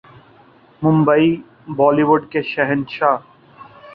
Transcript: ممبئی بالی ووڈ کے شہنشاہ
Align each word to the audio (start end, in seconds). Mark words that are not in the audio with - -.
ممبئی 0.81 1.29
بالی 1.77 2.03
ووڈ 2.07 2.21
کے 2.31 2.41
شہنشاہ 2.51 3.17